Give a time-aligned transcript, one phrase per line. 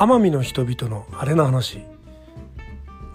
[0.00, 1.82] 奄美の人々のあれの話。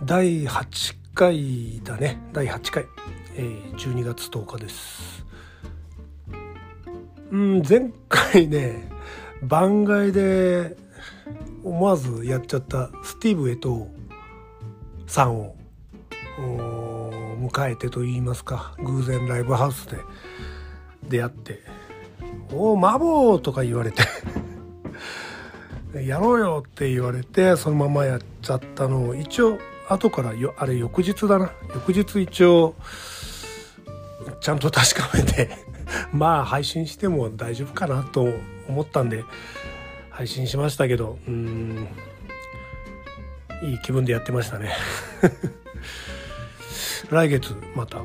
[0.03, 2.21] 第8回だね。
[2.31, 2.85] 第8回、
[3.35, 5.25] えー、12月10日です。
[7.31, 8.87] うん前回ね
[9.41, 10.77] 番外で
[11.63, 13.87] 思わずやっちゃったスティーブ・エトー
[15.07, 15.55] さんを
[16.37, 18.75] 迎えてと言いますか。
[18.77, 19.97] 偶然ライブハウスで
[21.09, 21.61] 出会って
[22.53, 24.03] 「おおマボー!」とか言われて。
[26.03, 31.51] やろうよって言われてそのままやっちゃったのを一応後からよあれ翌日だな。
[31.73, 32.75] 翌日一応
[34.41, 35.49] ちゃんと確かめて
[36.11, 38.27] まあ配信しても大丈夫かなと
[38.67, 39.23] 思ったんで
[40.09, 41.87] 配信しましたけどうん
[43.63, 44.71] いい気分でやってましたね。
[47.09, 48.01] 来月また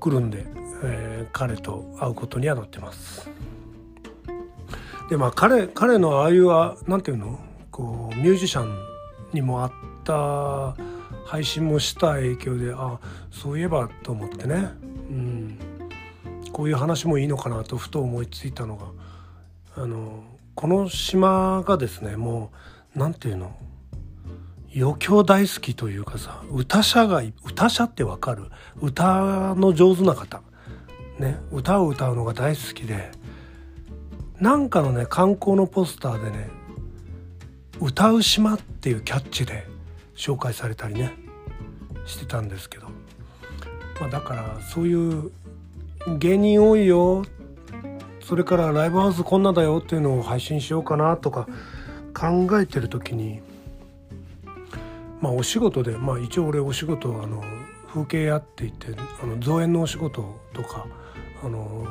[0.00, 0.44] 来るんで、
[0.84, 3.28] えー、彼と会うことにはなってます。
[5.08, 6.46] でまあ彼彼のああいう
[6.88, 7.38] なんていうの？
[7.70, 8.78] こうミュージシャン
[9.32, 9.72] にもあっ
[10.04, 10.76] た
[11.24, 12.98] 配信もした影響であ
[13.30, 14.70] そういえばと思ってね、
[15.10, 15.58] うん、
[16.52, 18.86] こういう話もいいのかなとふと思いついたのが
[19.82, 22.50] あのこの島がですねも
[22.96, 23.56] う何ていうの？
[24.76, 28.50] 余興大好きというかさ歌者が歌者ってわかる？
[28.80, 30.42] 歌の上手な方。
[31.18, 31.38] ね。
[31.50, 33.10] 歌を歌うのが大好きで
[34.40, 36.48] なんかのね観光のポスターでね
[37.80, 39.66] 「歌う島」っていうキャッチで
[40.14, 41.12] 紹介されたりね
[42.06, 42.86] してたんですけど、
[44.00, 45.30] まあ、だからそういう
[46.18, 47.24] 芸人多いよ。
[48.20, 51.48] それからライブハウスこんなだよっていうのを配信しようかなとか
[52.12, 53.40] 考えてる時に
[55.22, 57.42] まあお仕事でまあ一応俺お仕事あの
[57.88, 58.88] 風景屋って言って
[59.22, 60.86] あの造園のお仕事とか
[61.42, 61.86] あの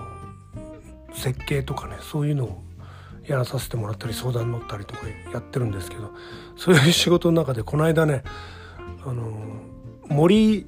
[1.17, 2.63] 設計とかねそういうのを
[3.25, 5.01] やらさせてもらったり相談乗ったりとか
[5.33, 6.13] やってるんですけど
[6.55, 8.23] そういう仕事の中でこの間ね
[9.05, 9.23] あの
[10.07, 10.65] 森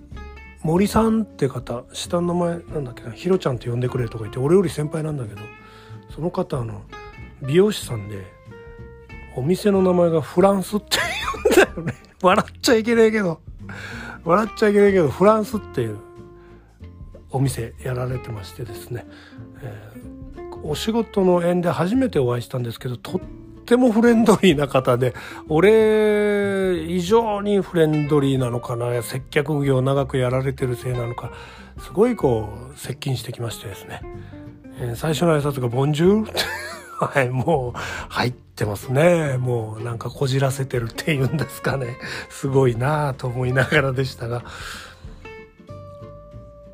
[0.61, 5.41] 森さんって方下の名前なんだっけなひろちゃんって呼んでくれとか言って俺より先輩なんだけど
[6.13, 6.83] その方の
[7.41, 8.25] 美容師さんで
[9.35, 10.97] お店の名前がフランスって
[11.55, 11.93] 言うんだよね。
[12.21, 13.39] 笑っちゃいけないけど。
[14.25, 15.99] 笑っちゃいけないけどフランスっていう
[17.31, 19.05] お店やられてましてですね、
[19.61, 20.18] えー、
[20.63, 23.21] お仕事の縁で初めてお会いしたんですけどとっ
[23.65, 25.13] てもフレンドリーな方で
[25.47, 31.31] 俺以上にフレンドリーなのかな接客業長くやられてるせいなのか
[31.79, 34.01] すごいこう接近してきましてですね、
[34.79, 36.31] えー、最初の挨拶が「ボンジュール」
[36.99, 39.37] はい、もう入ってますね。
[39.37, 41.95] もうなんかこじらせてるっていうんですかね。
[42.29, 44.43] すごいなぁと思いながらでしたが。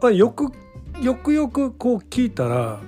[0.02, 0.52] まあ、よく、
[1.00, 2.80] よくよくこう聞いたら、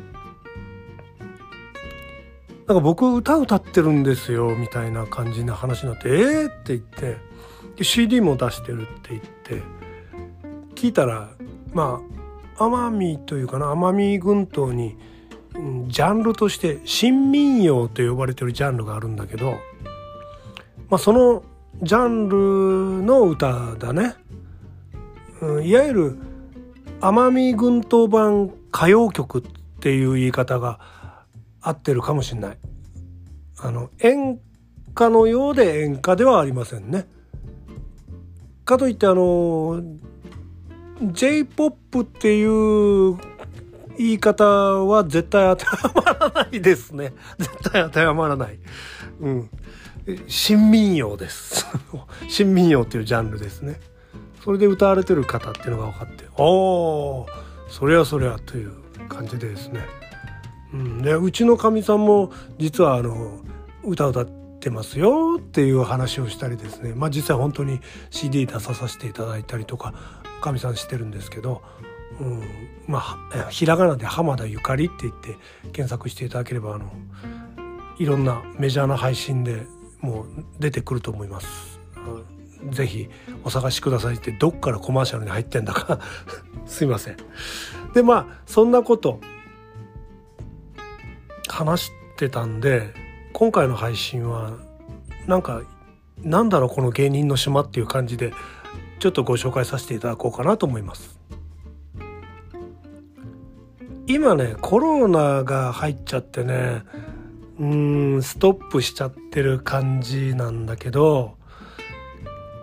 [2.68, 7.18] なんか僕歌歌ってるんですよみたいな感じな話になって「えー!」って言って
[7.78, 9.64] で CD も出してるって言って
[10.76, 11.30] 聞いたら
[11.74, 12.02] ま
[12.58, 14.98] あ奄美というかな奄美群島に
[15.88, 19.52] ジャンルとして新民謡と呼ばれてるジャンルがあるんだけど、
[20.90, 21.44] まあ、その
[21.82, 24.16] ジャンルの歌だね、
[25.42, 26.18] うん、いわゆる
[27.00, 29.44] 奄美群島版歌謡曲っ
[29.80, 30.80] ていう言い方が
[31.68, 32.58] 合ってるかもしれない。
[33.60, 34.40] あの演
[34.92, 37.08] 歌のようで演歌ではありませんね。
[38.66, 39.82] かといってあの
[41.02, 43.18] J-POP っていう
[43.98, 47.14] 言い方は絶対当てはまらないですね。
[47.38, 48.60] 絶対当てはまらない。
[49.22, 49.50] うん。
[50.28, 51.68] 新民謡です。
[52.30, 53.80] 新民謡っていうジャンルですね。
[54.44, 57.28] それで歌われてる方っていうのが分かって、おー、
[57.70, 58.72] そりゃそりゃという
[59.10, 59.82] 感じでですね。
[60.74, 63.42] うん、でうちのかみさんも実はあの
[63.84, 64.26] 歌歌っ
[64.60, 66.94] てますよっていう話をしたりですね。
[66.94, 67.80] まあ実際本当に
[68.10, 69.94] CD 出させていただいたりとか
[70.42, 71.62] かみさんしてるんですけど
[72.20, 72.44] うん、
[72.88, 75.38] まあひらがなで浜田ゆかりって言って
[75.72, 76.92] 検索していただければあの
[78.00, 79.66] いろんなメジャーな配信で
[80.02, 80.28] もう
[80.60, 81.78] 出てくると思います。
[82.72, 83.08] ぜひ
[83.44, 86.00] お探しくださいってどっからコマーシャルに入ってんだか。
[86.66, 87.18] すいません。
[87.94, 89.20] でまあそんなこと
[91.58, 92.94] 話してたんで
[93.34, 94.60] 今回の配信は
[95.26, 95.64] なんか
[96.22, 98.32] なんだろうこの芸人の島っていう感じで
[99.00, 101.20] ちょっとご紹介させていただこうかなと思います。
[104.06, 106.84] 今ねコロナが入っちゃってね
[107.60, 111.38] うんストップしちゃってる感じなんだけど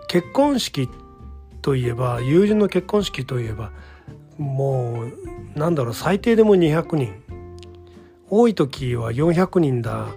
[0.07, 0.87] 結婚式
[1.61, 3.73] といえば友人の結婚式といえば
[4.37, 7.24] もうなんだろう最低でも200人
[8.29, 10.07] 多い時は400人だ、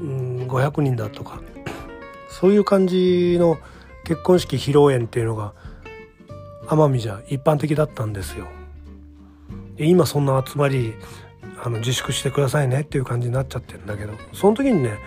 [0.00, 1.40] うん、500人だとか
[2.28, 3.58] そういう感じの
[4.04, 5.52] 結婚式披露宴っていうのが
[6.66, 8.46] 奄美じゃ一般的だったんですよ。
[9.76, 10.94] で今そんな集まり
[11.62, 14.98] あの自粛してくださいねっていう感じになっちゃってるんだけどその時にね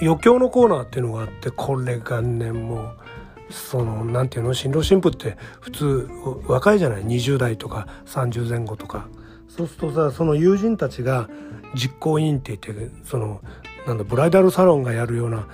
[0.00, 6.08] 余興のコーナーっていうのがあってこれがねもうそのなんていうの新郎新婦って普通
[6.46, 9.08] 若いじゃない？20代とか30前後とか
[9.56, 11.28] そうするとさその友人たちが
[11.74, 13.40] 実行委員って言ってその
[13.86, 15.46] なんだブライダルサロンがやるような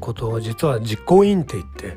[0.00, 1.96] ことを実は実行委員って言って、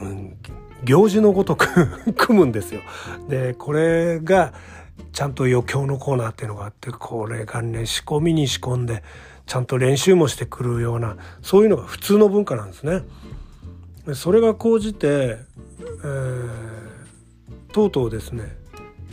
[0.00, 0.36] うん、
[0.84, 1.66] 行事のごとく
[2.16, 2.80] 組むんですよ。
[3.28, 4.52] でこれが
[5.12, 9.02] ちゃんと余興のコーナーっていうのがあってこれがね仕込みに仕込んで
[9.46, 13.02] ちゃんと練習もしてくるようなそういうのが普通の文化なんですね。
[14.14, 16.48] それが高じて、えー、
[17.72, 18.54] とうとうですね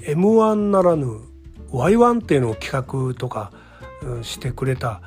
[0.02, 1.22] M1 ならぬ
[1.72, 3.52] Y1 っていうのを企画とか、
[4.24, 5.02] してくれた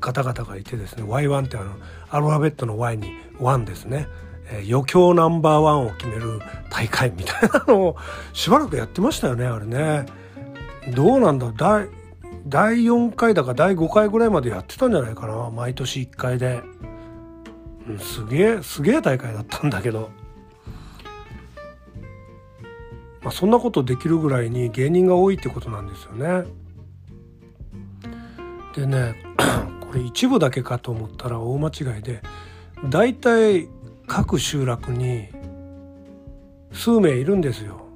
[0.00, 1.76] 方々がいてですね Y1 ってあの
[2.08, 4.08] アルファベットの Y に1ですね、
[4.50, 6.40] え、余興ナンバーワンを決める
[6.70, 7.96] 大会みたいなのを
[8.32, 10.06] しばらくやってましたよねあれね。
[10.94, 11.88] どうなんだ第
[12.46, 16.62] 第4回だか第5回ぐらいまでやってたんじゃないかな毎年1回で、
[17.86, 20.10] うん、すげえすげえ大会だったんだけど。
[23.30, 26.48] まあそんなことできるぐらいに芸人が多いってことなんですよね。
[28.74, 29.14] でね
[29.80, 32.22] これ一部だけかと思ったら大間違いで
[32.88, 33.68] 大体
[34.08, 35.28] 各集落に
[36.72, 37.86] 数名いるんですよ。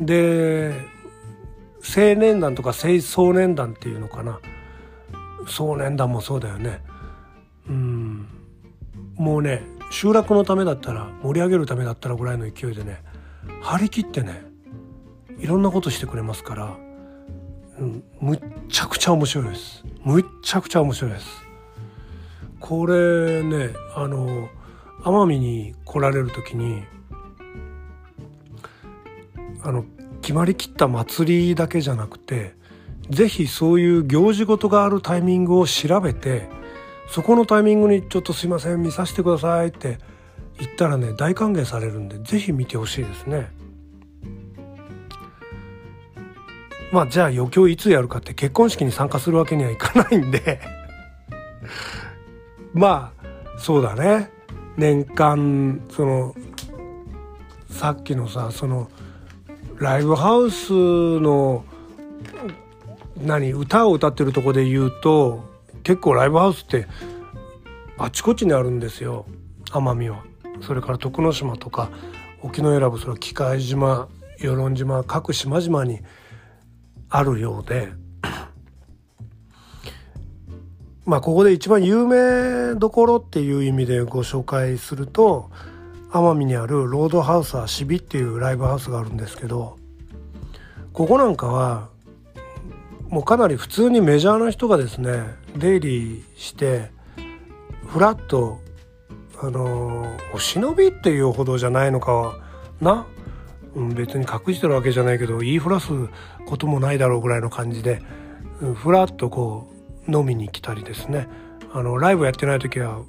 [0.00, 0.74] で
[1.82, 4.38] 青年団とか青少年団っていうのかな。
[5.48, 6.82] 少年団もそうだよね。
[7.68, 8.28] うん。
[9.16, 13.07] もうね集落のためだったら盛り上げるためだったらぐらいの勢いでね
[13.60, 14.44] 張り切ってね
[15.38, 16.76] いろんなことしてくれますから
[17.80, 19.84] うん、むっちゃくちゃ面白いです。
[20.02, 21.26] むっちゃくちゃ面白いです。
[22.58, 24.48] これねあの
[25.02, 26.82] 奄美に来られる時に
[29.62, 29.84] あの
[30.20, 32.54] 決まりきった祭りだけじゃなくて
[33.10, 36.48] 是非そういう行事事があるタイミングを調べて
[37.08, 39.98] そこのタイミングに「ちょっとすいません見させてください」って
[40.58, 43.50] 言ったらね大歓迎されるんで是非見てほしいですね。
[46.90, 50.60] まあじゃあ余興いつやるかって結婚式に参加するわけにはいかないんで
[52.72, 54.30] まあそうだね
[54.76, 56.34] 年間その
[57.68, 58.90] さっきのさその
[59.78, 60.72] ライブハウス
[61.20, 61.64] の
[63.22, 65.44] 何歌を歌ってるとこで言うと
[65.82, 66.86] 結構ライブハウスって
[67.98, 69.26] あちこちにあるんですよ
[69.66, 70.24] 奄美は。
[70.62, 71.90] それから徳之島とか
[72.42, 74.08] 沖永良部その機械島
[74.38, 76.00] 与論島各島々に
[77.08, 77.88] あるようで
[81.04, 85.50] まあここで一番有名どころっていう意味でご紹介すると
[86.10, 89.78] 奄美にあるロードハウスはシビっていうライブハウスがあるんですけど
[90.92, 91.88] ここなんかは
[93.08, 95.22] もうかなり普通にメジャーな人がですね
[95.56, 96.90] 出入りして
[97.86, 98.60] フラッと
[99.40, 102.36] あのお忍びっていうほどじゃないのかは
[102.80, 103.06] な
[103.94, 105.90] 別に隠してるわけじゃないけど言いふらす
[106.46, 108.02] こともないだろうぐらいの感じで
[108.60, 109.72] うんふらっとこ
[110.08, 111.28] う飲みに来たりですね。
[111.72, 113.04] あのライブやってない時は、うん、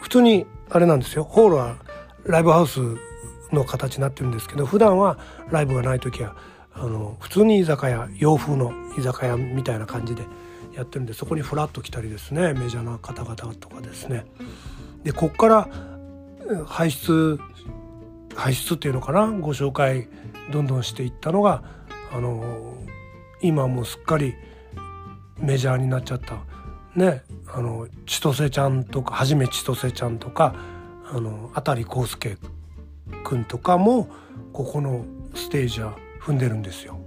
[0.00, 1.24] 普通にあれなんですよ。
[1.24, 1.76] ホールは
[2.24, 2.80] ライブハウス
[3.52, 5.18] の形になってるんですけど普段は
[5.50, 6.34] ライブがない時は
[6.72, 10.22] あの普通に居酒屋洋風の居酒屋みたいな感じで
[10.72, 12.54] やってるんでそこにフラッと来たりですね。
[12.54, 14.24] メジャーな方々とかですね。
[15.04, 15.68] でこっから
[16.66, 17.38] 排出
[18.34, 19.30] 排出っていうのかな？
[19.30, 20.08] ご紹介
[20.50, 21.62] どんどんしていったのが
[22.12, 22.74] あの
[23.40, 24.34] 今もうすっかり
[25.38, 26.38] メジャーになっちゃった
[26.96, 30.54] ねあの千歳ちゃんとかはじめ千歳ちゃんとか
[31.10, 32.38] あの辺康介
[33.22, 34.08] 君とかも
[34.52, 36.98] ここのステージは踏んでるんですよ。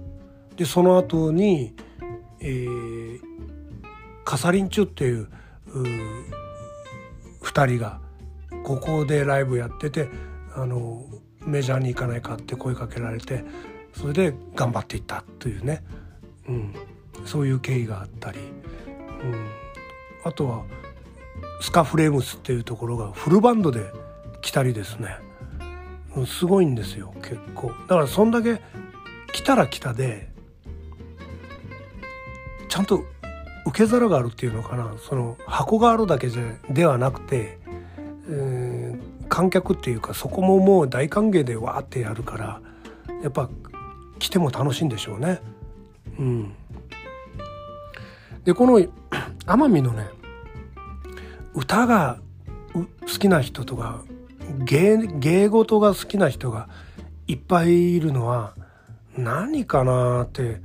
[0.56, 1.74] でその後に、
[2.40, 3.20] えー、
[4.24, 5.28] カサリンチュっていう
[5.66, 5.84] う
[7.48, 8.00] 2人が
[8.64, 10.08] ここでライブやってて
[10.54, 11.02] あの
[11.40, 13.44] メジャーに行かないかって声かけられて
[13.94, 15.82] それで頑張っていったというね、
[16.46, 16.74] うん、
[17.24, 18.42] そういう経緯があったり、う
[19.26, 19.46] ん、
[20.24, 20.64] あとは
[21.60, 23.92] スカフレームスっていうところがフルバンドで
[24.42, 25.16] 来たりですね、
[26.16, 27.68] う、すごいんですよ結構。
[27.68, 28.60] だからそんだけ
[29.32, 30.28] 来たら来たで
[32.68, 33.04] ちゃんと
[33.68, 36.28] 受け皿があるっていうのかなその箱があるだけ
[36.70, 37.58] ではなくて、
[38.28, 42.60] えー、観客っていうかそこももう大歓迎でわーってやるから
[43.22, 43.50] やっぱ
[44.18, 45.40] 来ても楽しいんでしょうね。
[46.18, 46.54] うん、
[48.44, 48.80] でこの
[49.46, 50.08] 奄美のね
[51.54, 52.18] 歌が
[52.72, 54.02] 好きな人とか
[54.64, 56.68] 芸芸事が好きな人が
[57.26, 58.54] いっぱいいるのは
[59.16, 60.60] 何かなって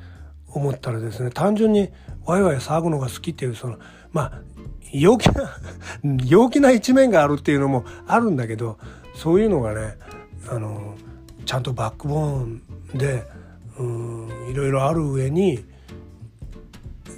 [0.47, 1.89] 思ったらですね単純に
[2.25, 3.77] ワイワイ騒ぐのが好きっていうその
[4.11, 4.41] まあ
[4.91, 5.57] 陽気な
[6.25, 8.77] 陽気な一面があるっていうのもあるんだけど
[9.15, 9.97] そういうのがね
[10.49, 10.95] あの
[11.45, 12.61] ちゃんとバックボーン
[12.93, 13.23] で
[13.77, 15.65] うんいろいろある上に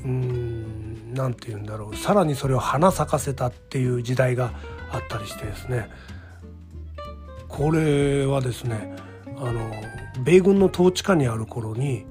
[0.04, 1.96] うんなんて言うんだろう。
[1.96, 4.52] さらにそれを花咲かせたっていう時代が
[4.92, 5.90] あったりしてですね。
[7.48, 8.94] これはですね
[9.38, 9.72] あの
[10.24, 12.06] 米軍の統治下にある頃に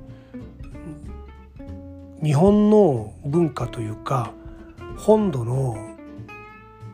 [2.25, 4.33] 日本の文化というか
[4.97, 5.77] 本土の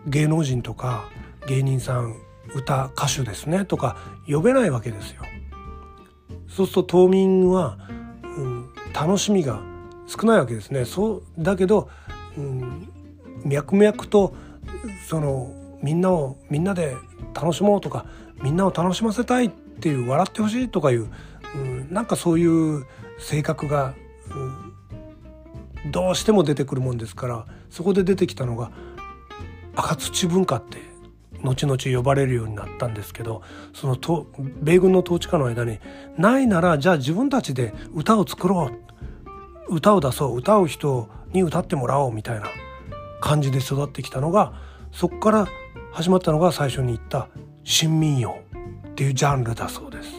[0.07, 1.09] 芸能人とか
[1.47, 2.17] 芸人さん
[2.55, 3.97] 歌歌手ですねとか
[4.27, 5.23] 呼べないわけですよ。
[6.49, 7.79] そうすると島民は、
[8.25, 9.61] うん、楽しみが
[10.09, 10.85] 少ないわけですね。
[10.85, 11.89] そうだけど、
[12.37, 12.89] うん、
[13.45, 14.35] 脈々と
[15.09, 16.97] そのみんなをみんなで
[17.35, 18.05] 楽しもうとか
[18.43, 21.09] みんなを楽しませたいっていう笑ってほしいとかいう、
[21.55, 22.85] うん、なんかそういう
[23.19, 23.95] 性格が、
[25.87, 28.71] どうしても出てくるもんですからそこで出てきたのが
[29.75, 30.79] 赤土文化って
[31.43, 34.27] 後々呼ばれるようになったんですけどそのと
[34.61, 35.79] 米軍の統治下の間に
[36.19, 39.75] ないならじゃあ自分たちで歌を作ろう。
[39.75, 40.37] 歌を出そう。
[40.37, 42.13] 歌う人に歌ってもらおう。
[42.13, 42.47] みたいな
[43.21, 44.53] 感じで育ってきたのが
[44.91, 45.49] そこから
[45.93, 47.29] 始まったのが最初に言った
[47.65, 48.41] 新民謡。
[48.91, 50.11] っていうジャンルだそうです。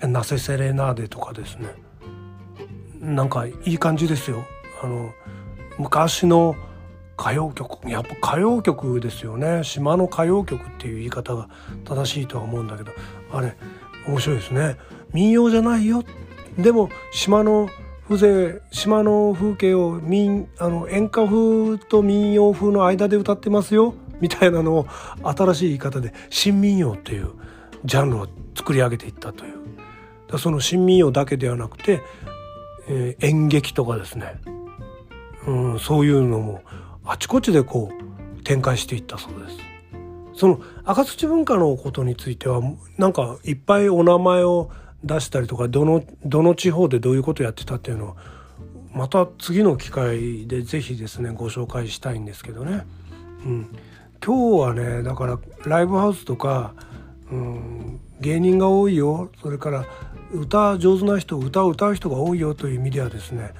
[0.00, 1.68] ナセセレナーデとかですね。
[3.00, 4.44] なんかいい感じですよ。
[4.82, 5.12] あの
[5.78, 6.56] 昔の
[7.18, 9.64] 歌謡曲やっぱ歌謡曲ですよね。
[9.64, 11.48] 島の歌謡曲っていう言い方が
[11.84, 12.92] 正しいとは思うんだけど
[13.32, 13.56] あれ
[14.06, 14.76] 面白いですね。
[15.12, 16.04] 民謡じゃないよ。
[16.58, 17.68] でも島の
[18.08, 23.94] 風情島の風景を民あの演歌風と民謡風の間で歌ってますよ。
[24.20, 24.86] みたいなのを
[25.22, 27.30] 新しい言い方で新民謡っていう
[27.84, 29.58] ジャンルを作り上げていったという。
[30.38, 32.02] その新民謡だけではなくて、
[32.88, 34.40] えー、演劇とかですね、
[35.46, 36.62] うん、そういうのも
[37.04, 39.58] あちこちでこう展開していったそうです。
[40.34, 42.62] その赤土文化のことについては
[42.96, 44.70] なんかいっぱいお名前を
[45.02, 48.16] 出したりとかどのどの地方でどういうことやってたっていうのを
[48.92, 52.86] また次の機会で是非ですねご紹介したいんですけどね。
[53.44, 53.68] うん、
[54.24, 56.74] 今日はねだからライブハウスとか、
[57.30, 59.30] うん、芸人が多いよ。
[59.42, 59.84] それから
[60.32, 63.54] 歌上手な人歌を歌う人が多いよという意味ではですね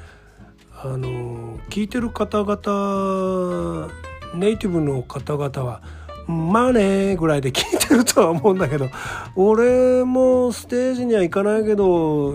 [0.83, 3.89] あの聞いてる方々
[4.35, 5.83] ネイティブの方々は
[6.27, 8.89] まあねぐらいで聞いてるとは思うんだけど
[9.35, 12.33] 俺もステージには行かないけど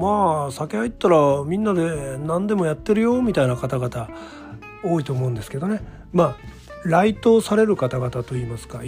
[0.00, 4.08] まあ酒入ったらみんなで何でもやってるよみたいな方々
[4.84, 5.80] 多いと思うんですけどね。
[6.12, 8.80] まあ来島される方々といいますか、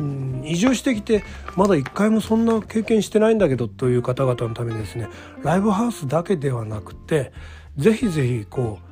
[0.00, 1.22] うん、移住してきて
[1.54, 5.08] まだ一回もそんな経験してないんだけどという方々のためにですね
[5.42, 7.32] ライブハウスだけではなくて
[7.76, 8.86] ぜひぜひこう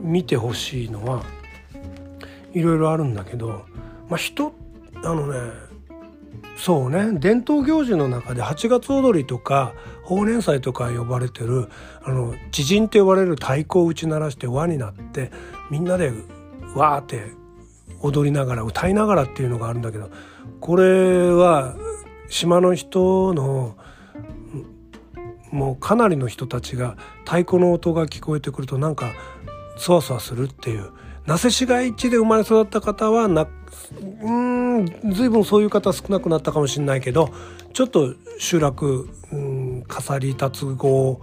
[0.00, 1.24] 見てほしいのは
[2.54, 3.66] いろいろあるんだけど、
[4.08, 4.52] まあ、人
[4.96, 5.68] あのね
[6.56, 11.68] そうね伝統行事の中で8月踊りとか法年祭とか呼ばれてる
[12.02, 15.30] あの知人って呼ばれる太鼓を打ち鳴らして輪になって
[15.70, 16.12] みんなで
[16.74, 17.37] わーって
[18.00, 20.10] 踊りながら歌いながらっていうのがあるんだけど
[20.60, 21.74] これは
[22.28, 23.76] 島の人の
[25.50, 29.12] もうかなりの人たちが太鼓の音が聞こえてくるとなんか
[29.76, 30.90] そわそわするっていう。
[31.26, 33.46] 那須市街地で生まれ育った方はな
[34.22, 37.28] うん随分そういう方少なくなったかもしれないけど
[37.74, 41.20] ちょっと集落うん笠利達郷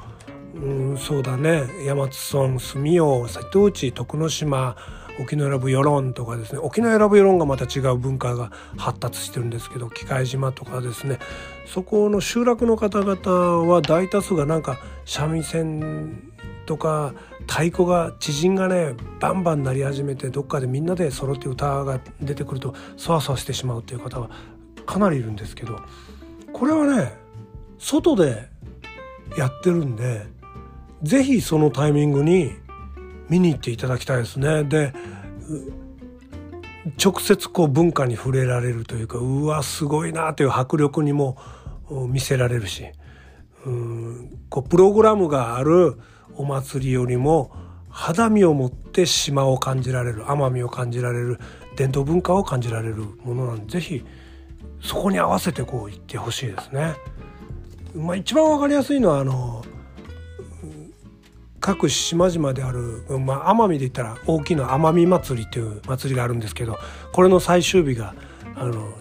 [0.53, 0.59] う
[0.93, 1.63] んそうだね。
[1.85, 4.75] 山津村住用瀬戸内徳之島
[5.19, 11.19] 沖永良部世論とかですね沖永良部世論がまた違う文化が発達してるんですけど機械島とかですね
[11.65, 16.31] そこの集落の方々は大多数がなんか三味線
[16.65, 17.13] とか
[17.47, 24.29] 太鼓が知人がねバンバン鳴り始めてどっかでみんなで揃って歌が出てくるとそわそわしてしまうっていう方は
[24.85, 25.79] かなりいるんですけど
[26.53, 27.13] これはね
[27.77, 28.49] 外で
[29.37, 30.25] やってるんで
[31.03, 32.55] 是非そのタイミングに
[33.29, 34.63] 見に行っていただきたいですね。
[34.63, 34.93] で
[37.03, 41.37] 直接こう文化に触れられるというかうわすごいなという迫力にも
[42.09, 42.85] 見せられるし
[43.65, 45.99] うんこうプログラムがある
[46.35, 47.51] お祭りよりも
[47.89, 51.39] 肌身を持って島を感じられる奄美を感じられる
[51.75, 54.05] 伝統文化を感じられるものなんで是非
[54.81, 56.93] そこに合わせてこう行ってほしいですね。
[57.95, 59.63] まあ、一番分かりやすいのはあの
[61.65, 66.77] 各島々である、まあ、奄美で言ったら大きな奄美祭りっていう祭りがあるんですけど
[67.11, 68.13] これの最終日が
[68.53, 68.93] あの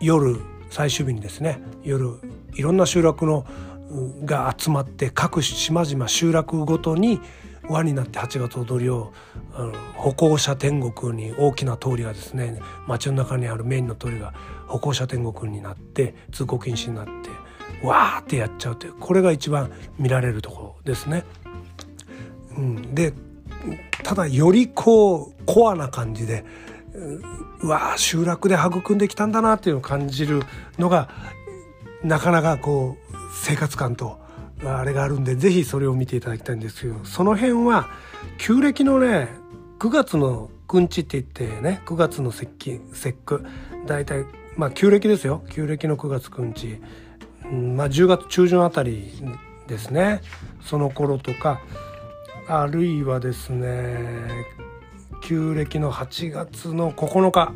[0.00, 2.20] 夜最終日にですね夜
[2.54, 3.44] いろんな集落の
[4.24, 7.20] が集まって各島々集落ごとに
[7.68, 9.12] 輪になって8月踊りを
[9.52, 14.32] あの歩行者天国に大きな通りがですね街の中にあるメインの通りが
[14.68, 17.28] 歩行者天国になって通行禁止になって
[17.86, 21.24] わーってやっちゃうというこれが一番見られるところですね。
[22.58, 23.14] うん、で
[24.02, 26.44] ただよりこうコアな感じで
[27.60, 30.42] うわ集落で育んできたんだなっていうのを感じる
[30.78, 31.08] のが
[32.02, 34.18] なかなかこう生活感と
[34.64, 37.88] あれがあるんで是非それを見ていただきたいんですけどその辺は
[38.38, 39.28] 旧暦のね
[39.78, 43.44] 9月のくんちって言ってね9月の節気節句
[43.86, 44.24] 大体
[44.56, 45.44] まあ旧暦ですよ。
[45.50, 46.80] 旧暦の9月くんち、
[47.44, 49.12] うん、まあ10月中旬あたり
[49.68, 50.20] ですね。
[50.60, 51.60] その頃とか
[52.50, 54.46] あるいはですね
[55.22, 57.52] 旧暦の8月の9日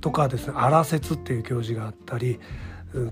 [0.00, 2.40] とかですね荒節っていう行事があったり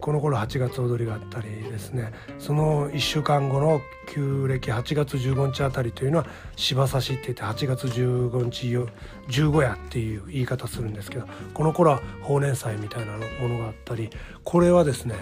[0.01, 6.27] この頃8月踊りがあったりですねその1週間後の旧暦8月15日あたりというのは
[6.57, 8.77] 芝刺しって言って8月15日
[9.29, 14.11] 十五夜っていう言い方するんですけどこの頃は法年祭みたいなものがあったり
[14.43, 15.15] これはですね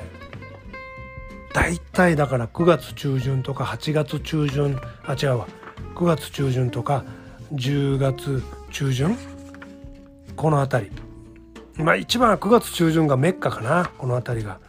[1.53, 5.49] 大体だから9月中旬とか8月中旬あ違うわ
[5.97, 7.05] 9月中旬とか
[7.55, 9.17] 10月中旬
[10.37, 11.83] この辺り。
[11.83, 14.61] まあ一番は9月中旬がメッカかなこの辺りが。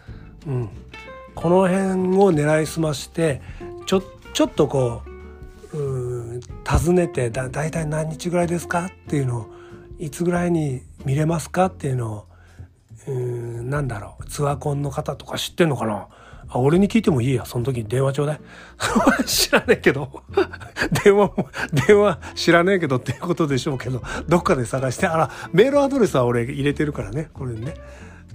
[0.48, 0.70] うん、
[1.36, 3.42] この辺を狙いすまして
[3.86, 4.04] ちょ
[4.34, 5.02] ちょっとこ
[5.74, 8.86] うう尋ねてだ大体何日ぐらいですか？
[8.86, 9.48] っていうのを
[10.00, 11.66] いつぐらいに見れますか？
[11.66, 12.26] っていうのを
[13.06, 16.08] うんなんだろうツアーコンの方とか知ってんのかな？
[16.50, 17.46] あ、俺に聞いてもいいや。
[17.46, 18.40] その時に電話ちょうだい。
[19.26, 20.24] 知らねえけど。
[21.04, 21.50] 電話も、
[21.88, 27.30] 電話知らねえけどっていうことでしょうけど、どっかで探して、あら、メールアドレスは俺入れてるからね。
[27.34, 27.74] これね。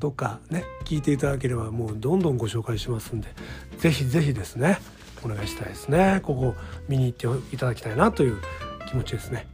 [0.03, 3.29] どっかね、聞いていただければもうどんどんご紹介しますんで、
[3.79, 4.81] ぜひぜひですね、
[5.25, 6.21] お願いしたいですね。
[6.25, 6.57] ここ
[6.89, 8.39] 見に行っていただきたいなという
[8.89, 9.47] 気持ちですね。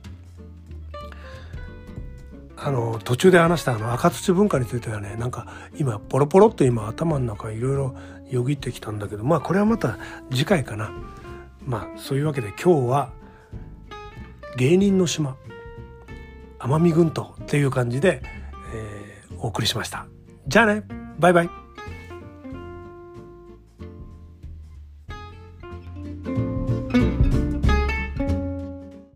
[2.61, 7.95] あの途中で話したあの赤土文化についてはねなんか今ポロポロっと今頭の中いろいろ
[8.31, 9.99] よぎってきたんだけどまあこれはまた
[10.31, 10.93] 次回かな。
[11.65, 13.13] まあそういうわけで今日は
[14.57, 15.37] 芸人の島
[16.59, 18.23] 奄美群島っていう感じで、
[18.75, 20.07] えー、お送りしました。
[20.47, 20.85] じゃあね。
[21.19, 21.58] バイバイ。